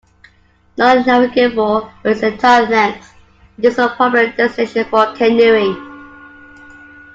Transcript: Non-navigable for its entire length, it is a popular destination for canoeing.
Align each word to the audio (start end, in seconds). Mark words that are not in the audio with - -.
Non-navigable 0.79 1.91
for 2.01 2.09
its 2.09 2.23
entire 2.23 2.67
length, 2.67 3.13
it 3.59 3.65
is 3.65 3.77
a 3.77 3.87
popular 3.89 4.31
destination 4.31 4.83
for 4.89 5.13
canoeing. 5.13 5.75